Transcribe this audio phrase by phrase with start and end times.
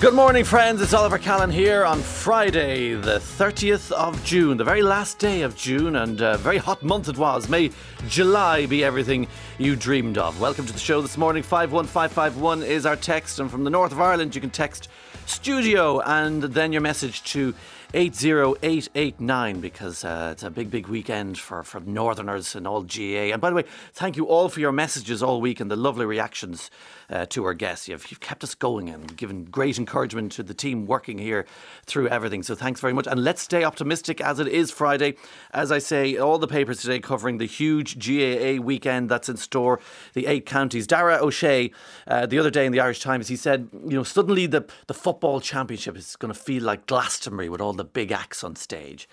[0.00, 0.80] Good morning, friends.
[0.80, 5.54] It's Oliver Callan here on Friday, the 30th of June, the very last day of
[5.54, 7.50] June, and a very hot month it was.
[7.50, 7.70] May
[8.08, 9.26] July be everything
[9.58, 10.40] you dreamed of.
[10.40, 11.42] Welcome to the show this morning.
[11.42, 14.88] 51551 is our text, and from the north of Ireland, you can text
[15.26, 17.52] studio and then your message to
[17.96, 23.30] 80889 because uh, it's a big, big weekend for, for Northerners and all GA.
[23.30, 23.64] And by the way,
[23.94, 26.70] thank you all for your messages all week and the lovely reactions
[27.10, 27.88] uh, to our guests.
[27.88, 31.46] You've, you've kept us going and given great encouragement to the team working here
[31.84, 32.42] through everything.
[32.42, 33.06] So thanks very much.
[33.06, 35.16] And let's stay optimistic as it is Friday.
[35.52, 39.80] As I say, all the papers today covering the huge GAA weekend that's in store,
[40.14, 40.86] the eight counties.
[40.86, 41.72] Darragh Ó Sé,
[42.06, 44.94] uh, the other day in the Irish Times, he said, you know, suddenly the, the
[44.94, 49.08] football championship is going to feel like Glastonbury with all the big acts on stage.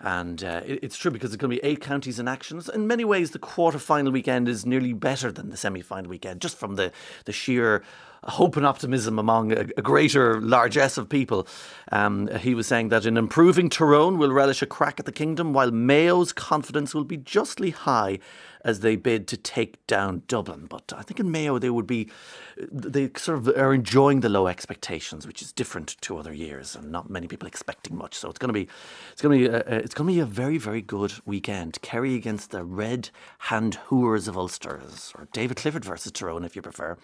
[0.00, 2.60] And uh, it, it's true because it's going to be eight counties in action.
[2.74, 6.40] In many ways, the quarter final weekend is nearly better than the semi final weekend,
[6.40, 6.92] just from the,
[7.24, 7.82] the sheer
[8.26, 11.46] hope and optimism among a, a greater largesse of people.
[11.92, 15.52] Um, he was saying that in improving Tyrone will relish a crack at the kingdom,
[15.52, 18.18] while Mayo's confidence will be justly high
[18.64, 20.66] as they bid to take down Dublin.
[20.68, 22.10] But I think in Mayo they would be,
[22.58, 26.90] they sort of are enjoying the low expectations, which is different to other years, and
[26.90, 28.16] not many people expecting much.
[28.16, 28.68] So it's going to be,
[29.12, 31.80] it's going to be, a, it's going to be a very very good weekend.
[31.80, 34.82] Kerry against the Red Hand Hooers of Ulster,
[35.14, 36.96] or David Clifford versus Tyrone, if you prefer.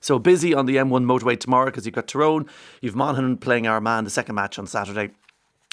[0.00, 2.46] So busy on the M1 motorway tomorrow because you've got Tyrone,
[2.80, 5.10] you've Monaghan playing Armagh, the second match on Saturday.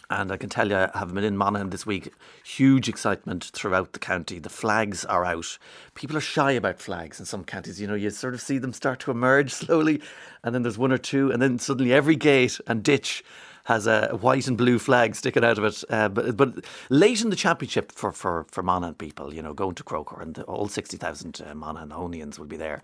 [0.09, 3.99] And I can tell you, having been in Monaghan this week, huge excitement throughout the
[3.99, 4.39] county.
[4.39, 5.57] The flags are out.
[5.95, 7.79] People are shy about flags in some counties.
[7.79, 10.01] You know, you sort of see them start to emerge slowly,
[10.43, 13.23] and then there's one or two, and then suddenly every gate and ditch
[13.67, 15.83] has a white and blue flag sticking out of it.
[15.89, 19.75] Uh, but but late in the championship for for for Monaghan people, you know, going
[19.75, 22.81] to Croker and all sixty thousand uh, Monaghanonians will be there.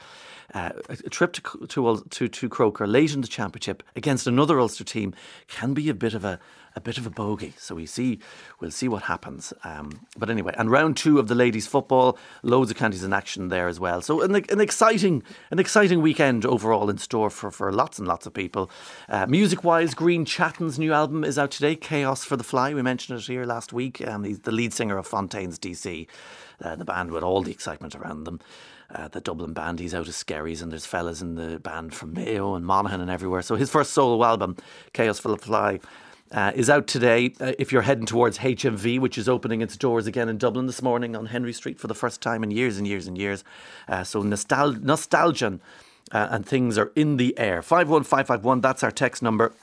[0.53, 4.83] Uh, a trip to, to to to Croker late in the championship against another Ulster
[4.83, 5.13] team
[5.47, 6.37] can be a bit of a
[6.75, 7.53] a bit of a bogey.
[7.57, 8.19] So we see,
[8.59, 9.53] we'll see what happens.
[9.63, 13.49] Um, but anyway, and round two of the ladies' football, loads of counties in action
[13.49, 14.01] there as well.
[14.01, 18.25] So an, an exciting, an exciting weekend overall in store for, for lots and lots
[18.25, 18.69] of people.
[19.07, 20.25] Uh, music wise, Grian
[20.73, 21.75] Chatten's new album is out today.
[21.75, 22.73] Chaos for the Fly.
[22.73, 24.01] We mentioned it here last week.
[24.07, 26.07] Um, he's the lead singer of Fontaines DC,
[26.63, 28.39] uh, the band with all the excitement around them.
[28.89, 29.79] Uh, the Dublin band.
[29.79, 33.11] He's out of Skerries, and there's fellas in the band from Mayo and Monaghan and
[33.11, 33.43] everywhere.
[33.43, 34.55] So his first solo album,
[34.93, 35.79] Chaos for the Fly,
[36.31, 37.35] uh, is out today.
[37.39, 40.81] Uh, if you're heading towards HMV, which is opening its doors again in Dublin this
[40.81, 43.43] morning on Henry Street for the first time in years and years and years.
[43.87, 45.59] Uh, so nostal- nostalgia
[46.11, 47.61] uh, and things are in the air.
[47.61, 49.53] 51551, that's our text number.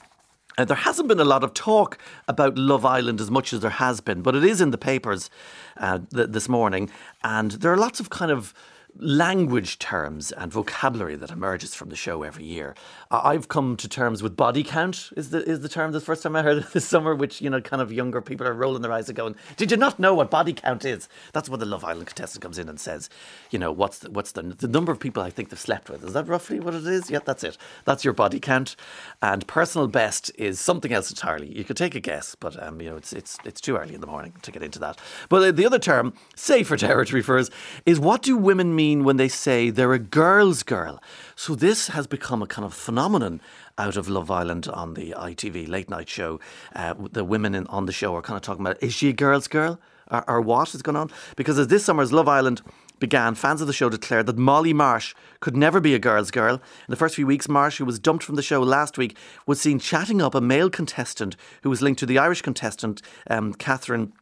[0.61, 3.71] Uh, there hasn't been a lot of talk about Love Island as much as there
[3.71, 5.31] has been, but it is in the papers
[5.77, 6.87] uh, th- this morning,
[7.23, 8.53] and there are lots of kind of
[8.97, 12.75] language terms and vocabulary that emerges from the show every year.
[13.09, 16.35] I've come to terms with body count is the is the term the first time
[16.35, 18.91] I heard it this summer, which you know kind of younger people are rolling their
[18.91, 21.83] eyes and going, "Did you not know what body count is?" That's what the Love
[21.83, 23.09] Island contestant comes in and says,
[23.49, 26.03] you know, what's the, what's the the number of people I think they've slept with?
[26.03, 27.09] Is that roughly what it is?
[27.09, 27.57] Yeah, that's it.
[27.85, 28.75] That's your body count.
[29.21, 31.55] And personal best is something else entirely.
[31.57, 34.01] You could take a guess, but um, you know, it's it's it's too early in
[34.01, 34.99] the morning to get into that.
[35.29, 37.49] But the other term, safer territory us,
[37.85, 41.01] is what do women mean when they say they're a girl's girl?
[41.35, 43.41] So this has become a kind of phenomenon
[43.77, 46.39] out of Love Island on the ITV late night show.
[46.75, 49.13] Uh, the women in, on the show are kind of talking about is she a
[49.13, 49.79] girl's girl?
[50.09, 51.09] Or, or what is going on?
[51.35, 52.61] Because as this summer's Love Island
[52.99, 56.55] began, fans of the show declared that Molly Marsh could never be a girl's girl.
[56.55, 59.15] In the first few weeks, Marsh, who was dumped from the show last week,
[59.45, 63.53] was seen chatting up a male contestant who was linked to the Irish contestant, um,
[63.53, 64.13] Catherine.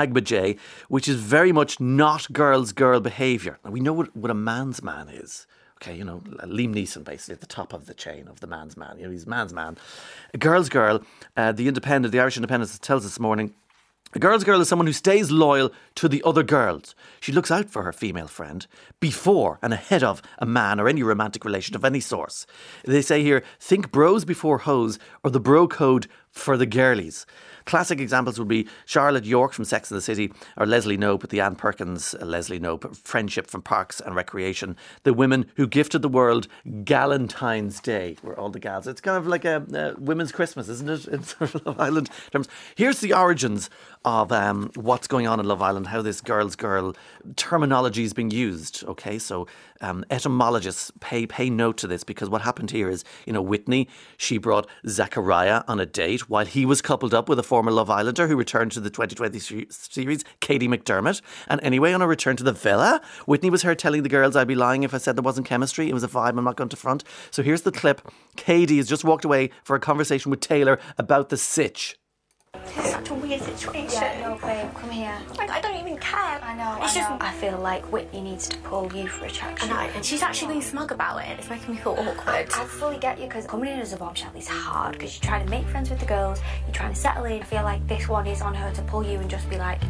[0.00, 3.58] Agbaje, which is very much not girl's girl behaviour.
[3.64, 5.46] We know what, what a man's man is
[5.82, 8.76] okay, you know, Liam Neeson basically at the top of the chain of the man's
[8.76, 8.96] man.
[8.98, 9.78] You know, he's man's man.
[10.34, 11.02] A girl's girl,
[11.36, 13.54] uh, the Independent, the Irish Independent tells us this morning.
[14.12, 16.96] A girl's girl is someone who stays loyal to the other girls.
[17.20, 18.66] She looks out for her female friend
[18.98, 22.44] before and ahead of a man or any romantic relation of any source.
[22.84, 27.26] They say here, think bros before hoes or the bro code for the girlies.
[27.64, 31.30] Classic examples would be Charlotte York from Sex and the City, or Leslie Knope with
[31.30, 34.76] the Ann Perkins uh, Leslie Knope friendship from Parks and Recreation.
[35.02, 38.86] The women who gifted the world Galentine's Day, were all the gals.
[38.86, 41.06] It's kind of like a, a women's Christmas, isn't it?
[41.10, 42.48] In sort of Love Island terms.
[42.74, 43.70] Here's the origins
[44.04, 46.96] of um, what's going on in Love Island, how this girl's girl
[47.36, 48.82] terminology is being used.
[48.84, 49.46] Okay, so
[49.80, 53.88] um, etymologists pay pay note to this because what happened here is, you know, Whitney
[54.16, 57.90] she brought Zachariah on a date while he was coupled up with a former Love
[57.90, 61.20] Islander who returned to the 2020 series, Kady McDermott.
[61.48, 64.48] And anyway, on a return to the villa, Whitney was heard telling the girls, I'd
[64.48, 65.88] be lying if I said there wasn't chemistry.
[65.88, 67.04] It was a vibe I'm not going to front.
[67.30, 68.02] So here's the clip.
[68.36, 71.99] Kady has just walked away for a conversation with Taylor about the sitch.
[72.54, 74.00] It's such a weird situation.
[74.02, 75.16] Yeah, no, babe, come here.
[75.38, 76.40] Like, I don't even care.
[76.42, 76.82] I know.
[76.82, 77.10] It's I just.
[77.10, 77.18] know.
[77.20, 79.70] I feel like Whitney needs to pull you for attraction.
[79.70, 81.38] I, and she's actually being smug about it.
[81.38, 82.52] It's making me feel awkward.
[82.52, 85.44] I fully get you because coming in as a bombshell is hard because you're trying
[85.44, 87.40] to make friends with the girls, you're trying to settle in.
[87.40, 89.80] I feel like this one is on her to pull you and just be like,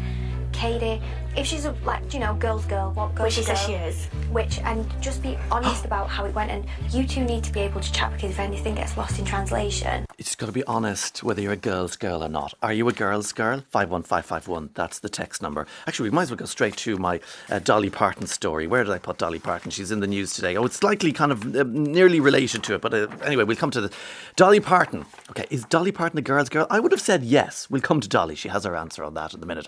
[0.51, 1.01] Kady,
[1.35, 3.25] if she's a like you know girl's girl, what girl?
[3.25, 4.05] Which she says she is.
[4.31, 7.61] Which and just be honest about how it went, and you two need to be
[7.61, 10.63] able to chat because if anything gets lost in translation, You just got to be
[10.65, 12.53] honest whether you're a girl's girl or not.
[12.61, 13.63] Are you a girl's girl?
[13.71, 15.65] 51551, that's the text number.
[15.87, 17.19] Actually, we might as well go straight to my
[17.49, 18.67] uh, Dolly Parton story.
[18.67, 19.71] Where did I put Dolly Parton?
[19.71, 20.55] She's in the news today.
[20.57, 23.71] Oh, it's slightly kind of uh, nearly related to it, but uh, anyway, we'll come
[23.71, 23.91] to the.
[24.35, 25.05] Dolly Parton.
[25.29, 26.67] Okay, is Dolly Parton a girl's girl?
[26.69, 27.69] I would have said yes.
[27.69, 28.35] We'll come to Dolly.
[28.35, 29.67] She has her answer on that in a minute.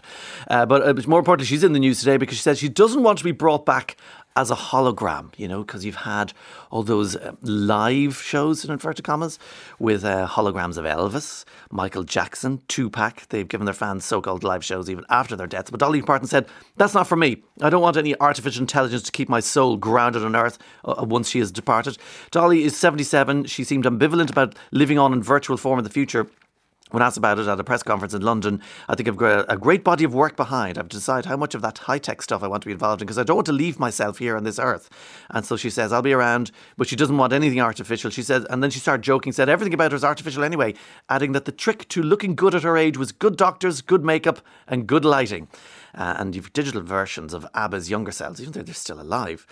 [0.50, 3.04] Uh, but uh, more importantly, she's in the news today because she says she doesn't
[3.04, 3.96] want to be brought back
[4.36, 6.34] as a hologram, you know, because you've had
[6.72, 9.38] all those uh, live shows, in inverted commas,
[9.78, 13.28] with uh, holograms of Elvis, Michael Jackson, Tupac.
[13.30, 15.70] They've given their fans so called live shows even after their deaths.
[15.70, 16.48] But Dolly Parton said,
[16.78, 17.44] That's not for me.
[17.62, 21.30] I don't want any artificial intelligence to keep my soul grounded on earth uh, once
[21.30, 22.00] she has departed.
[22.32, 23.46] Dolly is 77.
[23.46, 26.28] She seemed ambivalent about living on in virtual form in the future.
[26.94, 29.58] When asked about it at a press conference in London, I think I've got a
[29.58, 30.78] great body of work behind.
[30.78, 33.08] I've decided how much of that high tech stuff I want to be involved in
[33.08, 34.92] because I don't want to leave myself here on this earth.
[35.32, 38.12] And so she says, I'll be around, but she doesn't want anything artificial.
[38.12, 40.76] She said, and then she started joking, said everything about her is artificial anyway,
[41.10, 44.42] adding that the trick to looking good at her age was good doctors, good makeup,
[44.68, 45.48] and good lighting.
[45.96, 49.48] Uh, and you've digital versions of ABBA's younger selves, even though they're still alive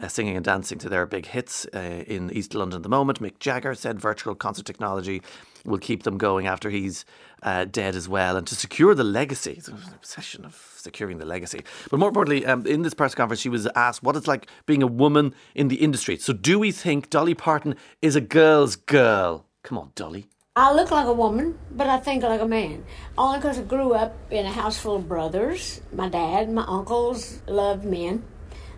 [0.00, 3.20] uh, singing and dancing to their big hits uh, in East London at the moment.
[3.20, 5.22] Mick Jagger said virtual concert technology
[5.64, 7.04] will keep them going after he's
[7.42, 8.36] uh, dead as well.
[8.36, 11.62] And to secure the legacy, it's an obsession of securing the legacy.
[11.90, 14.82] But more importantly, um, in this press conference, she was asked what it's like being
[14.82, 16.16] a woman in the industry.
[16.16, 19.46] So, do we think Dolly Parton is a girl's girl?
[19.62, 20.28] Come on, Dolly.
[20.56, 22.84] I look like a woman, but I think like a man.
[23.18, 25.80] Only because I grew up in a house full of brothers.
[25.92, 28.22] My dad, my uncles loved men,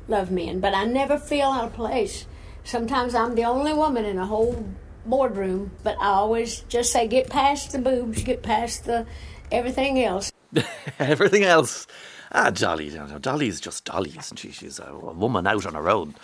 [0.09, 2.27] loved men, but I never feel out of place.
[2.65, 4.67] Sometimes I'm the only woman in a whole
[5.09, 9.07] boardroom, but I always just say, get past the boobs, get past the
[9.51, 10.33] everything else.
[10.99, 11.87] Everything else.
[12.33, 12.89] Ah, Dolly.
[12.89, 14.51] you know, Dolly just Dolly, isn't she?
[14.51, 16.15] She's a woman out on her own.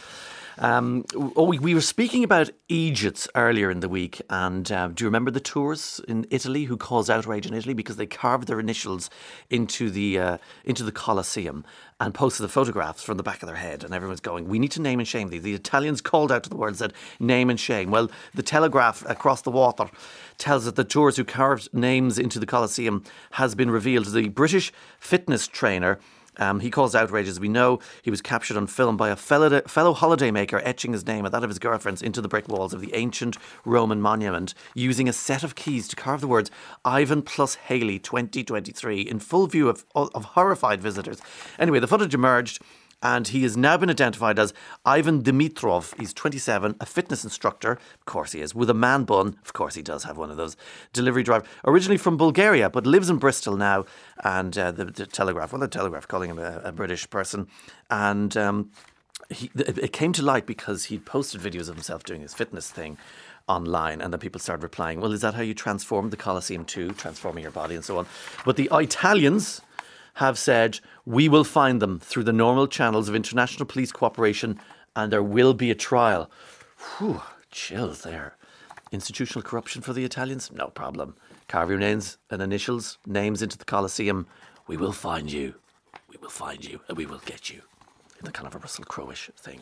[0.59, 5.05] Um, oh, we, we were speaking about Egypt earlier in the week, and uh, do
[5.05, 8.61] you remember the tourists in Italy who caused outrage in Italy because they carved their
[8.61, 9.09] initials
[9.51, 11.65] into the uh, into the Colosseum
[12.01, 14.73] and posted the photographs from the back of their head, and everyone's going, "We need
[14.73, 17.49] to name and shame these." The Italians called out to the world and said, "Name
[17.49, 19.89] and shame." Well, the Telegraph across the water
[20.37, 24.07] tells us that the tourists who carved names into the Colosseum has been revealed.
[24.07, 25.99] The British fitness trainer.
[26.39, 27.79] Um, he caused outrage, as we know.
[28.03, 31.45] He was captured on film by a fellow, fellow holidaymaker etching his name and that
[31.45, 35.43] of his girlfriend's into the brick walls of the ancient Roman monument using a set
[35.43, 36.51] of keys to carve the words
[36.85, 41.21] Ivan plus Haley 2023 in full view of, of horrified visitors.
[41.59, 42.63] Anyway, the footage emerged
[43.03, 44.55] and he has now been identified as
[44.85, 45.99] Ivan Dimitrov.
[45.99, 49.37] He's 27, a fitness instructor, of course he is, with a man bun.
[49.45, 50.57] Of course he does have one of those
[50.93, 53.85] delivery driver, Originally from Bulgaria, but lives in Bristol now.
[54.25, 57.49] And uh, the, the Telegraph, well, the Telegraph calling him a, a British person,
[57.91, 58.37] and.
[58.37, 58.71] Um,
[59.31, 62.99] he, it came to light because he'd posted videos of himself doing his fitness thing
[63.49, 66.93] online, and then people started replying, "Well, is that how you transformed the Colosseum too,
[66.93, 68.07] transforming your body and so on?"
[68.45, 69.63] But the Italians
[70.23, 74.59] have said we will find them through the normal channels of international police cooperation,
[74.95, 76.31] and there will be a trial.
[76.99, 78.37] Whew, chills there.
[78.93, 80.51] Institutional corruption for the Italians?
[80.53, 81.17] No problem.
[81.49, 84.27] Carve your names and initials, names into the Colosseum.
[84.69, 85.55] We will find you.
[86.09, 87.63] We will find you, and we will get you
[88.21, 89.61] in the kind of a Russell Crowish thing.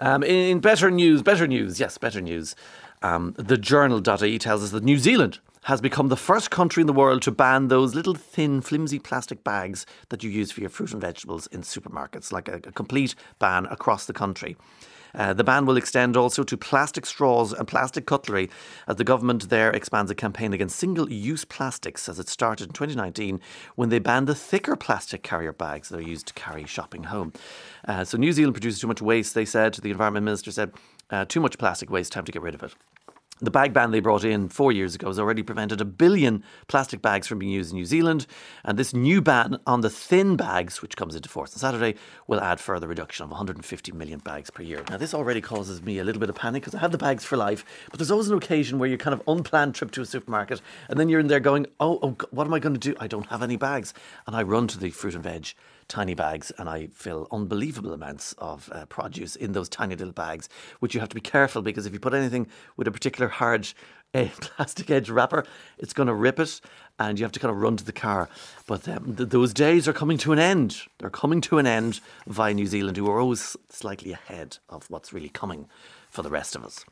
[0.00, 2.56] Um, in better news, better news, yes, better news.
[3.02, 6.92] Um, the journal.ie tells us that New Zealand has become the first country in the
[6.92, 10.92] world to ban those little thin, flimsy plastic bags that you use for your fruit
[10.92, 14.56] and vegetables in supermarkets, like a, a complete ban across the country.
[15.12, 18.48] Uh, the ban will extend also to plastic straws and plastic cutlery
[18.86, 22.72] as the government there expands a campaign against single use plastics as it started in
[22.72, 23.40] 2019
[23.74, 27.32] when they banned the thicker plastic carrier bags that are used to carry shopping home.
[27.88, 29.74] Uh, so New Zealand produces too much waste, they said.
[29.74, 30.70] The Environment Minister said,
[31.10, 32.72] uh, too much plastic waste, time to get rid of it.
[33.40, 37.02] The bag ban they brought in four years ago has already prevented a billion plastic
[37.02, 38.26] bags from being used in New Zealand.
[38.64, 42.40] And this new ban on the thin bags, which comes into force on Saturday, will
[42.40, 44.82] add further reduction of 150 million bags per year.
[44.88, 47.26] Now, this already causes me a little bit of panic because I have the bags
[47.26, 47.62] for life.
[47.90, 50.98] But there's always an occasion where you kind of unplanned trip to a supermarket and
[50.98, 52.96] then you're in there going, oh, oh what am I going to do?
[52.98, 53.92] I don't have any bags.
[54.26, 55.52] And I run to the fruit and veg
[55.88, 60.48] tiny bags and I fill unbelievable amounts of uh, produce in those tiny little bags,
[60.80, 63.68] which you have to be careful because if you put anything with a particular hard
[64.14, 65.44] uh, plastic edge wrapper,
[65.78, 66.60] it's going to rip it
[66.98, 68.28] and you have to kind of run to the car.
[68.66, 70.82] But um, th- those days are coming to an end.
[70.98, 75.12] They're coming to an end via New Zealand, who are always slightly ahead of what's
[75.12, 75.68] really coming
[76.10, 76.84] for the rest of us.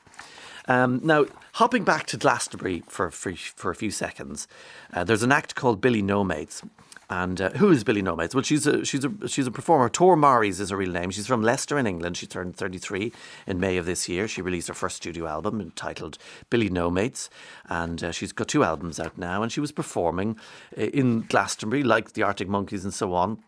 [0.66, 4.48] Um, now, hopping back to Glastonbury for, for, for a few seconds,
[4.92, 6.62] uh, there's an act called Billy No Mates.
[7.10, 8.34] And uh, who is Billy Nomates?
[8.34, 9.88] Well, she's a she's a she's a performer.
[9.88, 11.10] Tor Maries is her real name.
[11.10, 12.16] She's from Leicester in England.
[12.16, 13.12] She turned 33
[13.46, 14.26] in May of this year.
[14.26, 16.18] She released her first studio album entitled
[16.50, 17.28] Billy Nomates,
[17.68, 19.42] and uh, she's got two albums out now.
[19.42, 20.38] And she was performing
[20.78, 23.42] uh, in Glastonbury, like the Arctic Monkeys and so on.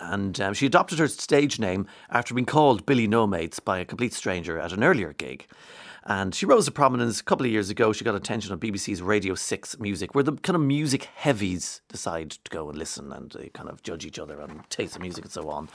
[0.00, 4.12] And um, she adopted her stage name after being called Billy Nomates by a complete
[4.12, 5.46] stranger at an earlier gig.
[6.04, 7.92] And she rose to prominence a couple of years ago.
[7.92, 12.30] She got attention on BBC's Radio 6 Music, where the kind of music heavies decide
[12.30, 15.24] to go and listen and they kind of judge each other and taste the music
[15.24, 15.68] and so on.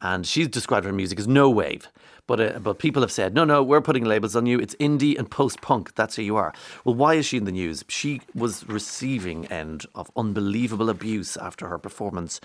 [0.00, 1.90] And she's described her music as no wave.
[2.28, 4.60] But, uh, but people have said, no, no, we're putting labels on you.
[4.60, 5.94] It's indie and post punk.
[5.96, 6.52] That's who you are.
[6.84, 7.82] Well, why is she in the news?
[7.88, 12.40] She was receiving end of unbelievable abuse after her performance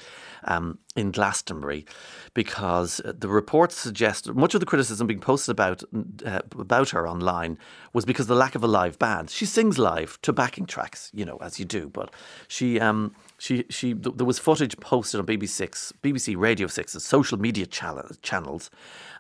[0.46, 1.86] um, in Glastonbury
[2.34, 5.84] because the reports suggest much of the criticism being posted about,
[6.26, 7.58] uh, about her online
[7.92, 9.30] was because of the lack of a live band.
[9.30, 12.12] She sings live to backing tracks, you know, as you do, but
[12.48, 12.80] she.
[12.80, 17.66] Um, she, she, there was footage posted on BBC Six, BBC Radio 6's social media
[17.66, 18.70] channels,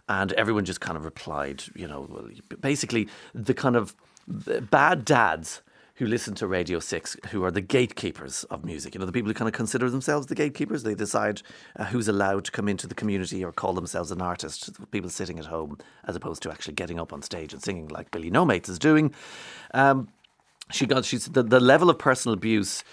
[0.09, 2.29] and everyone just kind of replied, you know,
[2.59, 3.95] basically the kind of
[4.27, 5.61] bad dads
[5.95, 8.95] who listen to Radio 6, who are the gatekeepers of music.
[8.95, 10.81] You know, the people who kind of consider themselves the gatekeepers.
[10.81, 11.43] They decide
[11.77, 14.71] uh, who's allowed to come into the community or call themselves an artist.
[14.91, 18.09] People sitting at home, as opposed to actually getting up on stage and singing like
[18.09, 19.13] Billy No Mates is doing.
[19.73, 20.07] Um,
[20.71, 22.83] she got, she's the, the level of personal abuse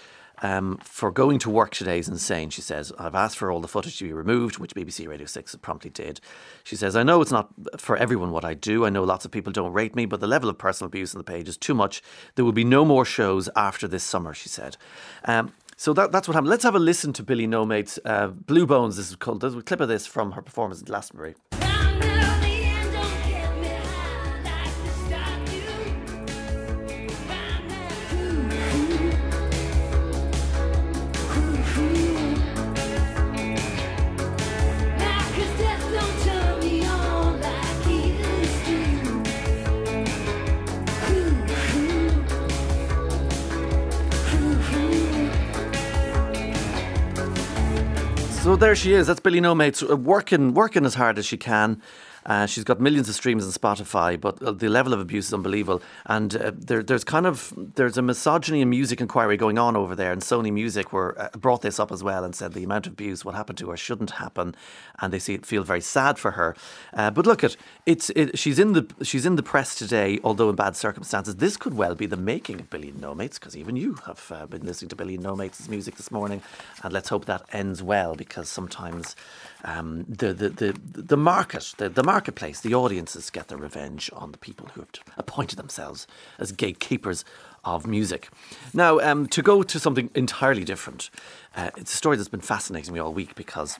[0.41, 2.91] um, for going to work today is insane, she says.
[2.97, 6.19] I've asked for all the footage to be removed, which BBC Radio 6 promptly did.
[6.63, 8.85] She says, I know it's not for everyone what I do.
[8.85, 11.19] I know lots of people don't rate me, but the level of personal abuse on
[11.19, 12.01] the page is too much.
[12.35, 14.77] There will be no more shows after this summer, she said.
[15.25, 16.49] Um, so that, that's what happened.
[16.49, 17.99] Let's have a listen to Billy No Mates.
[18.05, 19.41] Uh, Blue Bones, this is called.
[19.41, 21.35] There's a clip of this from her performance in Glastonbury.
[48.61, 49.07] There she is.
[49.07, 51.81] That's Billy No Mates uh, working, working as hard as she can.
[52.25, 55.33] Uh, she's got millions of streams on Spotify, but uh, the level of abuse is
[55.33, 55.81] unbelievable.
[56.05, 59.95] And uh, there, there's kind of there's a misogyny and music inquiry going on over
[59.95, 62.87] there, and Sony Music were uh, brought this up as well and said the amount
[62.87, 64.55] of abuse, what happened to her, shouldn't happen,
[64.99, 66.55] and they see, feel very sad for her.
[66.93, 70.49] Uh, but look at it's it, she's in the she's in the press today, although
[70.49, 71.37] in bad circumstances.
[71.37, 74.45] This could well be the making of Billy No Mates, because even you have uh,
[74.45, 76.41] been listening to Billy No Mates' music this morning,
[76.83, 79.15] and let's hope that ends well, because sometimes
[79.63, 84.33] um, the, the, the, the market, the, the marketplace, the audiences get their revenge on
[84.33, 86.07] the people who have appointed themselves
[86.39, 87.23] as gatekeepers
[87.63, 88.27] of music.
[88.73, 91.09] Now, um, to go to something entirely different,
[91.55, 93.79] uh, it's a story that's been fascinating me all week because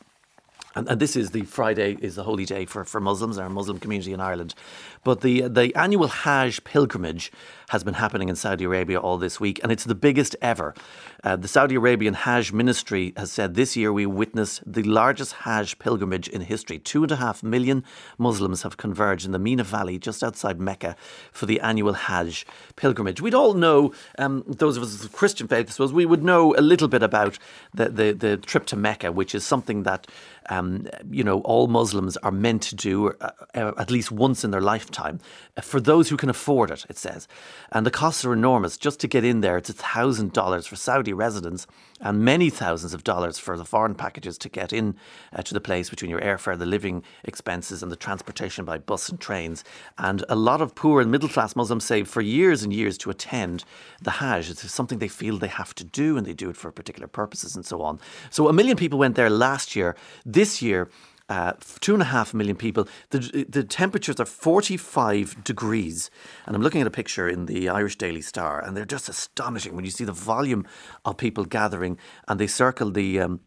[0.73, 3.77] and, and, this is the Friday is the holy day for, for Muslims, our Muslim
[3.77, 4.55] community in Ireland.
[5.03, 7.31] But the the annual Hajj pilgrimage
[7.69, 10.75] has been happening in Saudi Arabia all this week, and it's the biggest ever.
[11.23, 15.79] Uh, the Saudi Arabian Hajj Ministry has said this year we witnessed the largest Hajj
[15.79, 16.77] pilgrimage in history.
[16.79, 17.83] Two and a half million
[18.17, 20.95] Muslims have converged in the Mina Valley just outside Mecca
[21.31, 23.21] for the annual Hajj pilgrimage.
[23.21, 26.55] We'd all know, um, those of us of Christian faith, I suppose, we would know
[26.57, 27.39] a little bit about
[27.73, 30.07] the, the, the trip to Mecca, which is something that
[30.49, 34.51] um, you know all Muslims are meant to do uh, uh, at least once in
[34.51, 34.90] their lifetime.
[34.91, 35.19] Time
[35.61, 37.27] for those who can afford it, it says,
[37.71, 38.77] and the costs are enormous.
[38.77, 41.67] Just to get in there, it's thousand dollars for Saudi residents
[41.99, 44.95] and many thousands of dollars for the foreign packages to get in
[45.33, 49.09] uh, to the place between your airfare, the living expenses, and the transportation by bus
[49.09, 49.63] and trains.
[49.97, 53.09] And a lot of poor and middle class Muslims save for years and years to
[53.09, 53.63] attend
[54.01, 54.49] the Hajj.
[54.49, 57.55] It's something they feel they have to do, and they do it for particular purposes
[57.55, 57.99] and so on.
[58.29, 59.95] So a million people went there last year.
[60.25, 60.89] This year,
[61.29, 62.87] uh, two and a half million people.
[63.09, 66.09] The, the temperatures are 45 degrees.
[66.45, 69.75] And I'm looking at a picture in the Irish Daily Star, and they're just astonishing
[69.75, 70.65] when you see the volume
[71.05, 71.97] of people gathering
[72.27, 73.19] and they circle the.
[73.19, 73.41] Um,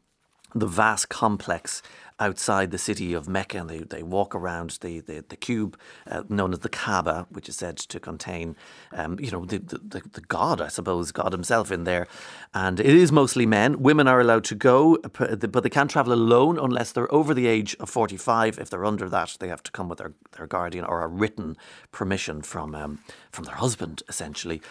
[0.57, 1.83] the vast complex
[2.25, 5.79] outside the city of Mecca and they, they walk around the, the, the cube
[6.11, 8.57] uh, known as the Kaaba, which is said to contain,
[8.93, 12.07] um, you know, the, the, the, God, I suppose, God himself in there.
[12.55, 13.83] And it is mostly men.
[13.83, 17.77] Women are allowed to go, but they can't travel alone unless they're over the age
[17.79, 18.59] of 45.
[18.59, 21.59] If they're under that, they have to come with their, their guardian or a written
[21.93, 23.01] permission from, um,
[23.31, 24.63] from their husband, essentially.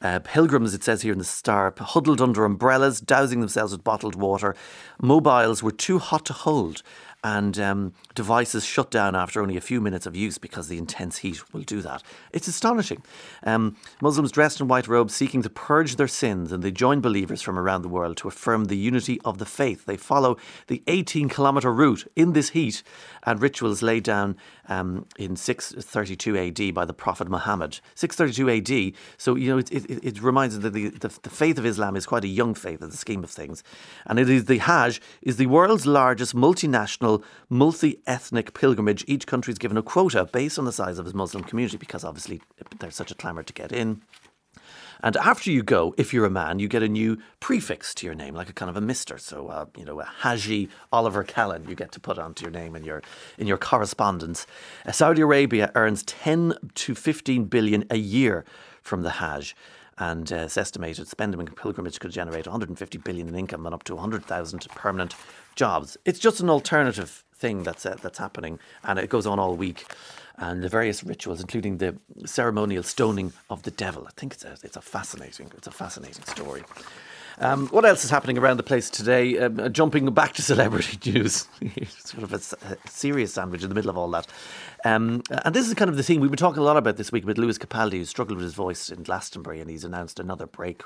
[0.00, 4.14] Uh, pilgrims, it says here in the Star, huddled under umbrellas, dousing themselves with bottled
[4.14, 4.54] water.
[5.02, 6.82] Mobiles were too hot to hold
[7.24, 11.18] and um, devices shut down after only a few minutes of use because the intense
[11.18, 12.02] heat will do that.
[12.32, 13.02] It's astonishing.
[13.42, 17.42] Um, Muslims dressed in white robes seeking to purge their sins, and they join believers
[17.42, 19.84] from around the world to affirm the unity of the faith.
[19.84, 20.36] They follow
[20.68, 22.82] the 18 kilometre route in this heat
[23.24, 24.36] and rituals laid down
[24.68, 27.80] um, in 632 AD by the Prophet Muhammad.
[27.94, 28.92] 632 AD.
[29.16, 31.96] So, you know, it, it, it reminds us that the, the, the, faith of Islam
[31.96, 33.62] is quite a young faith in the scheme of things.
[34.06, 37.07] And it is the Hajj is the world's largest multinational,
[37.48, 39.04] multi ethnic pilgrimage.
[39.06, 42.04] Each country is given a quota based on the size of its Muslim community because
[42.04, 42.40] obviously
[42.78, 44.02] there's such a clamour to get in.
[45.00, 48.16] And after you go, if you're a man, you get a new prefix to your
[48.16, 49.16] name, like a kind of a Mister.
[49.16, 52.74] So, uh, you know, a Haji Oliver Callan, you get to put onto your name
[52.74, 53.02] in your
[53.38, 54.46] in your correspondence.
[54.84, 58.44] Uh, Saudi Arabia earns 10 to 15 billion a year
[58.82, 59.54] from the Hajj
[59.98, 63.82] and uh, it's estimated spending in pilgrimage could generate 150 billion in income and up
[63.84, 65.14] to 100,000 permanent
[65.56, 65.96] jobs.
[66.04, 69.86] It's just an alternative thing that's uh, that's happening, and it goes on all week
[70.38, 74.06] and the various rituals, including the ceremonial stoning of the devil.
[74.06, 76.62] I think it's a, it's a fascinating it's a fascinating story.
[77.40, 79.38] Um, what else is happening around the place today?
[79.38, 81.46] Um, uh, jumping back to celebrity news,
[82.04, 84.26] sort of a, a, serious sandwich in the middle of all that.
[84.84, 87.12] Um, and this is kind of the thing we've been talking a lot about this
[87.12, 90.46] week with Lewis Capaldi, who struggled with his voice in Glastonbury, and he's announced another
[90.46, 90.82] break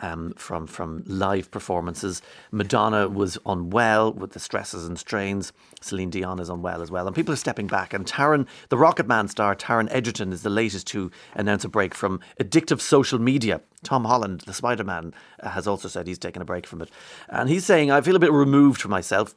[0.00, 2.22] um, from from live performances.
[2.50, 5.52] Madonna was unwell with the stresses and strains.
[5.80, 7.94] Celine Dion is unwell as well, and people are stepping back.
[7.94, 11.94] And Taron, the Rocket Man star Taron Egerton, is the latest to announce a break
[11.94, 13.60] from addictive social media.
[13.82, 16.90] Tom Holland, the Spider Man, uh, has also said he's taking a break from it,
[17.28, 19.34] and he's saying, "I feel a bit removed from myself."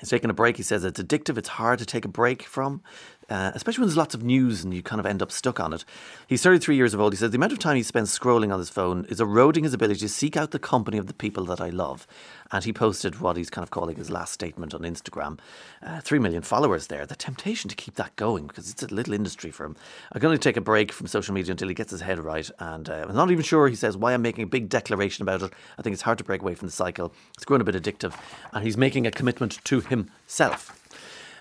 [0.00, 0.56] He's taking a break.
[0.56, 1.38] He says it's addictive.
[1.38, 2.82] It's hard to take a break from
[3.28, 5.72] uh, especially when there's lots of news and you kind of end up stuck on
[5.72, 5.84] it.
[6.26, 7.12] He's 33 years of old.
[7.12, 9.74] He says the amount of time he spends scrolling on his phone is eroding his
[9.74, 12.06] ability to seek out the company of the people that I love.
[12.50, 15.38] And he posted what he's kind of calling his last statement on Instagram.
[15.82, 17.06] Uh, Three million followers there.
[17.06, 19.76] The temptation to keep that going because it's a little industry for him.
[20.12, 22.50] I'm going to take a break from social media until he gets his head right.
[22.58, 25.42] And uh, I'm not even sure, he says, why I'm making a big declaration about
[25.42, 25.52] it.
[25.78, 27.14] I think it's hard to break away from the cycle.
[27.34, 28.14] It's grown a bit addictive.
[28.52, 30.81] And he's making a commitment to himself.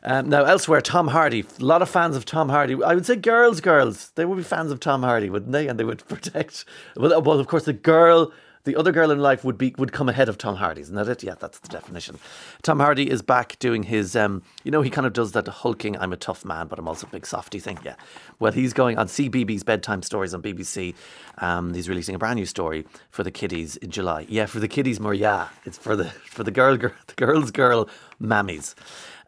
[0.03, 1.45] Um, now, elsewhere, Tom Hardy.
[1.59, 2.81] A lot of fans of Tom Hardy.
[2.83, 4.11] I would say girls, girls.
[4.15, 5.67] They would be fans of Tom Hardy, wouldn't they?
[5.67, 6.65] And they would protect.
[6.95, 8.31] Well, well of course, the girl
[8.63, 11.07] the other girl in life would be would come ahead of Tom Hardy, isn't that
[11.07, 11.23] it?
[11.23, 12.19] Yeah, that's the definition.
[12.61, 15.97] Tom Hardy is back doing his, um, you know, he kind of does that hulking,
[15.97, 17.79] I'm a tough man, but I'm also a big softy thing.
[17.83, 17.95] Yeah.
[18.39, 20.95] Well, he's going on CBeebies bedtime stories on BBC.
[21.39, 24.25] Um, he's releasing a brand new story for the kiddies in July.
[24.29, 25.13] Yeah, for the kiddies more.
[25.13, 27.89] Yeah, it's for the for the girl, girl the girls, girl
[28.21, 28.75] mammies.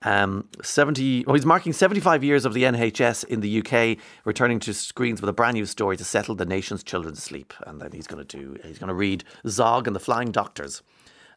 [0.03, 4.73] Um, 70, well, he's marking 75 years of the NHS in the UK, returning to
[4.73, 7.53] screens with a brand new story to settle the nation's children to sleep.
[7.65, 10.81] And then he's going to do, he's going to read Zog and the Flying Doctors.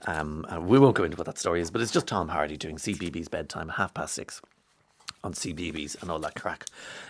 [0.07, 2.77] Um, we won't go into what that story is, but it's just Tom Hardy doing
[2.77, 4.43] CBeebies bedtime, half past six
[5.25, 6.67] on CBeebies and all that crack.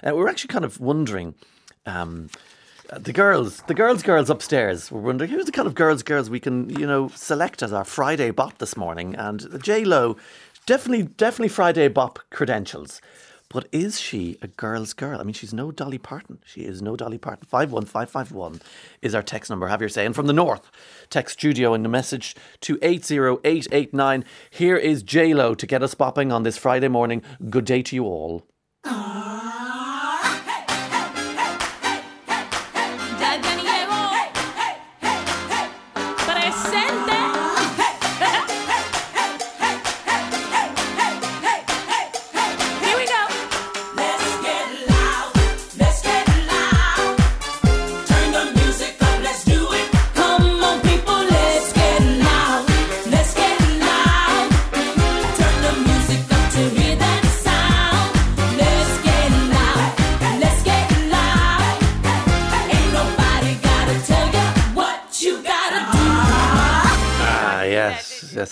[0.07, 1.35] Uh, we're actually kind of wondering.
[1.85, 2.31] Um,
[2.93, 4.93] the girls, the girls, girls upstairs.
[4.93, 7.85] We're wondering who's the kind of girls, girls we can, you know, select as our
[7.85, 9.17] Friday bot this morning.
[9.17, 10.17] And J Lo
[10.67, 13.01] Definitely, definitely Friday Bop credentials.
[13.49, 15.21] But is she a girl's girl?
[15.21, 16.41] I mean, she's no Dolly Parton.
[16.45, 17.47] She is no Dolly Parton.
[17.47, 18.61] 51551
[19.01, 19.69] is our text number.
[19.69, 20.05] Have your say.
[20.05, 20.69] And from the north,
[21.09, 24.25] text studio and the message to 80889.
[24.51, 27.23] Here is Lo to get us bopping on this Friday morning.
[27.49, 28.43] Good day to you all.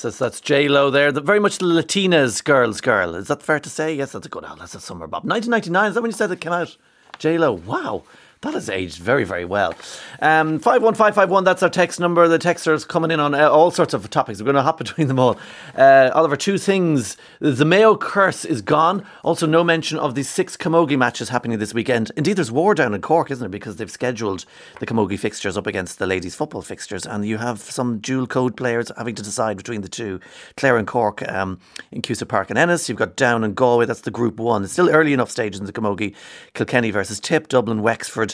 [0.04, 1.10] That's, that's J Lo there.
[1.10, 3.16] The, very much the Latinas girls' girl.
[3.16, 3.94] Is that fair to say?
[3.94, 4.44] Yes, that's a good.
[4.46, 5.24] Oh, that's a summer bob.
[5.24, 5.88] 1999.
[5.88, 6.76] Is that when you said it came out?
[7.18, 7.52] J Lo.
[7.52, 8.04] Wow.
[8.44, 9.72] That has aged very, very well.
[10.20, 12.28] Um, 51551, that's our text number.
[12.28, 14.38] The texters coming in on uh, all sorts of topics.
[14.38, 15.38] We're going to hop between them all.
[15.74, 17.16] Uh, Oliver, two things.
[17.38, 19.06] The Mayo curse is gone.
[19.22, 22.12] Also, no mention of the six Camogie matches happening this weekend.
[22.18, 23.50] Indeed, there's war down in Cork, isn't it?
[23.50, 24.44] Because they've scheduled
[24.78, 28.58] the Camogie fixtures up against the ladies' football fixtures, and you have some dual code
[28.58, 30.20] players having to decide between the two.
[30.58, 31.58] Clare and Cork um,
[31.90, 32.90] in Cusack Park and Ennis.
[32.90, 33.86] You've got Down and Galway.
[33.86, 34.64] That's the Group One.
[34.64, 36.14] It's still early enough stages in the Camogie.
[36.52, 38.33] Kilkenny versus Tip, Dublin, Wexford.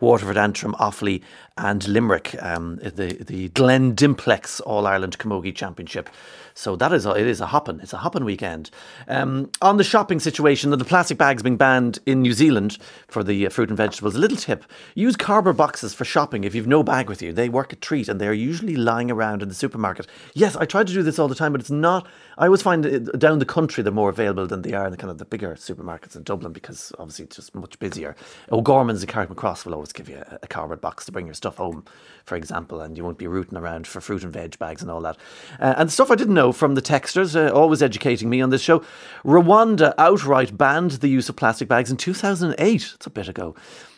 [0.00, 1.22] Waterford, Antrim, Offaly,
[1.56, 6.08] and Limerick, um, the the Glen Dimplex All Ireland Camogie Championship.
[6.54, 7.78] So that is a, it is a hopping.
[7.80, 8.70] It's a hopping weekend.
[9.06, 13.46] Um, on the shopping situation, the plastic bags being banned in New Zealand for the
[13.46, 14.16] uh, fruit and vegetables.
[14.16, 17.32] A little tip: use cardboard boxes for shopping if you've no bag with you.
[17.32, 20.08] They work a treat, and they are usually lying around in the supermarket.
[20.34, 22.08] Yes, I try to do this all the time, but it's not.
[22.38, 24.96] I always find it, down the country they're more available than they are in the
[24.96, 28.16] kind of the bigger supermarkets in Dublin because obviously it's just much busier.
[28.50, 31.34] O'Gorman's and Carrick Cross will always give you a, a cardboard box to bring your
[31.34, 31.84] stuff home,
[32.24, 35.00] for example, and you won't be rooting around for fruit and veg bags and all
[35.00, 35.16] that.
[35.60, 38.62] Uh, and stuff I didn't know from the texters, uh, always educating me on this
[38.62, 38.84] show.
[39.24, 42.92] Rwanda outright banned the use of plastic bags in 2008.
[42.94, 43.54] It's a bit ago.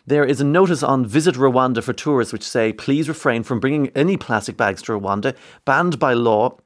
[0.07, 3.89] There is a notice on Visit Rwanda for tourists which say please refrain from bringing
[3.89, 6.57] any plastic bags to Rwanda, banned by law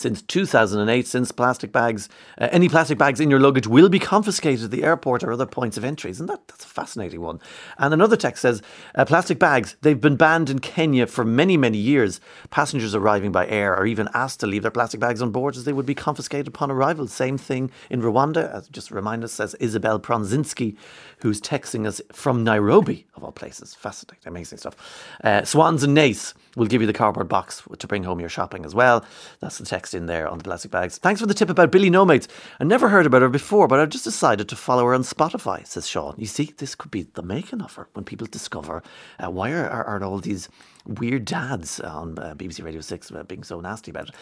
[0.00, 2.08] since 2008, since plastic bags,
[2.38, 5.46] uh, any plastic bags in your luggage will be confiscated at the airport or other
[5.46, 6.10] points of entry.
[6.10, 7.38] Isn't that that's a fascinating one?
[7.78, 8.62] And another text says
[8.94, 12.20] uh, plastic bags they've been banned in Kenya for many many years.
[12.50, 15.64] Passengers arriving by air are even asked to leave their plastic bags on board as
[15.64, 17.06] they would be confiscated upon arrival.
[17.06, 18.52] Same thing in Rwanda.
[18.52, 20.76] As just remind us, says Isabel Pronzinski,
[21.18, 23.74] who's texting us from Nairobi of all places.
[23.74, 24.76] Fascinating, amazing stuff.
[25.22, 28.64] Uh, Swans and Naas will give you the cardboard box to bring home your shopping
[28.64, 29.04] as well.
[29.40, 30.98] That's the text in there on the plastic bags.
[30.98, 32.28] Thanks for the tip about Billy No Mates.
[32.58, 35.66] I never heard about her before, but I've just decided to follow her on Spotify,
[35.66, 36.14] says Sean.
[36.18, 38.82] You see, this could be the making of her when people discover
[39.22, 40.48] uh, why are, are, are all these
[40.86, 44.14] weird dads on uh, BBC Radio 6 uh, being so nasty about it.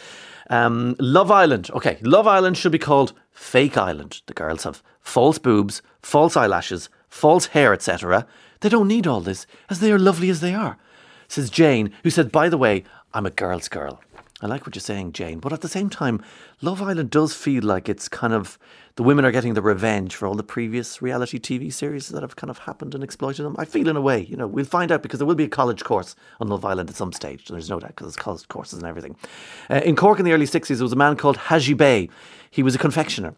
[0.50, 1.70] Um, Love Island.
[1.70, 4.22] Okay, Love Island should be called Fake Island.
[4.26, 8.26] The girls have false boobs, false eyelashes, false hair, etc.
[8.60, 10.78] They don't need all this, as they are lovely as they are
[11.28, 14.00] says Jane, who said, By the way, I'm a girl's girl.
[14.40, 16.22] I like what you're saying, Jane, but at the same time,
[16.62, 18.56] Love Island does feel like it's kind of
[18.94, 22.36] the women are getting the revenge for all the previous reality TV series that have
[22.36, 23.56] kind of happened and exploited them.
[23.58, 25.48] I feel in a way, you know, we'll find out because there will be a
[25.48, 27.46] college course on Love Island at some stage.
[27.46, 29.16] There's no doubt because there's college courses and everything.
[29.68, 32.08] Uh, in Cork in the early 60s, there was a man called Hadji Bey.
[32.48, 33.34] He was a confectioner.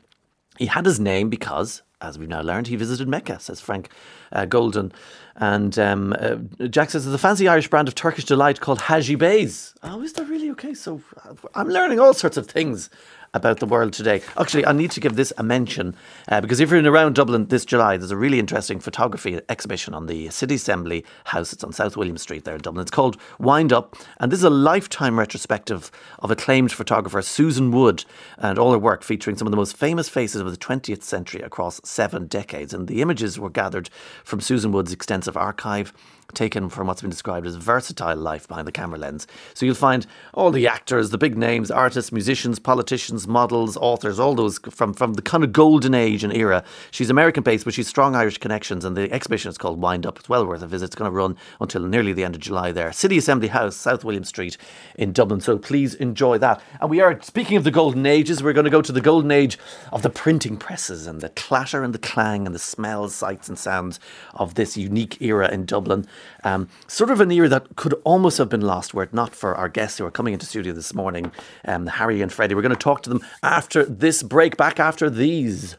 [0.59, 3.91] He had his name because, as we've now learned, he visited Mecca, says Frank
[4.33, 4.93] uh, Golden.
[5.37, 6.37] And um, uh,
[6.67, 9.75] Jack says there's a fancy Irish brand of Turkish delight called Hadji Bey's.
[9.83, 10.75] Oh, is that really okay?
[10.75, 12.91] So uh, I'm learning all sorts of things
[13.33, 14.23] about the world today.
[14.39, 15.95] Actually, I need to give this a mention
[16.29, 19.95] uh, because if you're in around Dublin this July, there's a really interesting photography exhibition
[19.95, 21.53] on the City Assembly House.
[21.53, 22.83] It's on South William Street there in Dublin.
[22.83, 28.05] It's called Wind Up, and this is a lifetime retrospective of acclaimed photographer Susan Wood
[28.39, 31.41] and all her work featuring some of the most famous faces of the 20th century
[31.43, 32.75] across seven decades.
[32.75, 33.91] And the images were gathered
[34.25, 35.93] from Susan Wood's extensive archive
[36.35, 39.27] taken from what's been described as versatile life behind the camera lens.
[39.55, 44.35] So you'll find all the actors, the big names, artists, musicians, politicians, models, authors, all
[44.35, 46.65] those from, from the kind of golden age and era.
[46.91, 50.19] She's American based, but she's strong Irish connections, and the exhibition is called Wind Up.
[50.19, 50.87] It's well worth a visit.
[50.87, 52.93] It's going to run until nearly the end of July there.
[52.93, 54.57] City Assembly House, South William Street
[54.97, 55.41] in Dublin.
[55.41, 56.63] So please enjoy that.
[56.81, 59.31] And we are, speaking of the golden ages, we're going to go to the golden
[59.31, 59.59] age
[59.93, 63.59] of the printing presses and the clatter and the clang and the smells, sights, and
[63.59, 64.01] sounds
[64.35, 66.07] of this unique era in Dublin.
[66.45, 69.55] Um, sort of an era that could almost have been lost were it not for
[69.55, 71.33] our guests who are coming into studio this morning,
[71.65, 72.55] um, Harry and Freddie.
[72.55, 75.77] We're going to talk to them after this break, back after these.